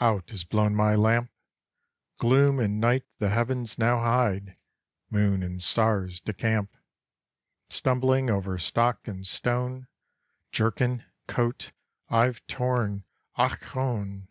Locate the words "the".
3.18-3.30